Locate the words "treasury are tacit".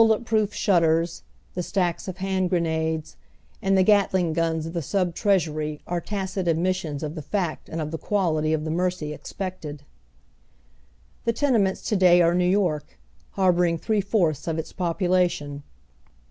5.13-6.47